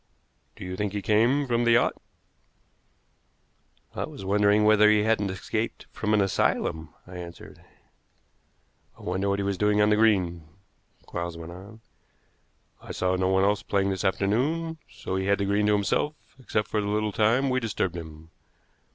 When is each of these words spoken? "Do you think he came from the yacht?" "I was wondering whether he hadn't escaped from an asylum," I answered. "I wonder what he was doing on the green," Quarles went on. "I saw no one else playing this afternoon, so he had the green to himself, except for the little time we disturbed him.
"Do 0.55 0.65
you 0.65 0.75
think 0.75 0.93
he 0.93 1.03
came 1.03 1.45
from 1.45 1.63
the 1.63 1.73
yacht?" 1.73 1.93
"I 3.93 4.05
was 4.05 4.25
wondering 4.25 4.63
whether 4.63 4.89
he 4.89 5.03
hadn't 5.03 5.29
escaped 5.29 5.85
from 5.91 6.15
an 6.15 6.21
asylum," 6.21 6.91
I 7.05 7.17
answered. 7.17 7.63
"I 8.97 9.03
wonder 9.03 9.29
what 9.29 9.37
he 9.37 9.43
was 9.43 9.59
doing 9.59 9.79
on 9.79 9.91
the 9.91 9.95
green," 9.95 10.47
Quarles 11.05 11.37
went 11.37 11.51
on. 11.51 11.81
"I 12.81 12.91
saw 12.93 13.15
no 13.15 13.27
one 13.27 13.43
else 13.43 13.61
playing 13.61 13.91
this 13.91 14.03
afternoon, 14.03 14.79
so 14.89 15.17
he 15.17 15.27
had 15.27 15.37
the 15.37 15.45
green 15.45 15.67
to 15.67 15.73
himself, 15.73 16.15
except 16.39 16.67
for 16.69 16.81
the 16.81 16.87
little 16.87 17.11
time 17.11 17.51
we 17.51 17.59
disturbed 17.59 17.95
him. 17.95 18.31